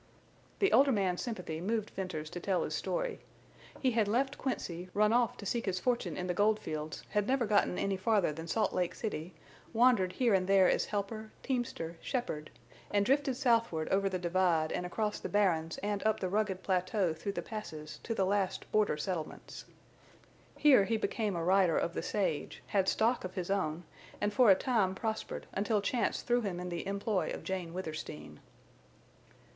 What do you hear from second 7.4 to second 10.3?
gotten any farther than Salt Lake City, wandered